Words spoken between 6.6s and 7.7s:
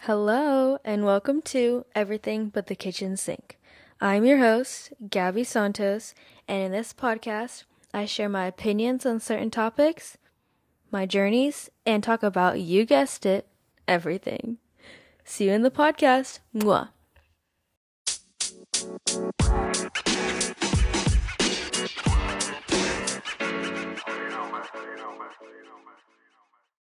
in this podcast,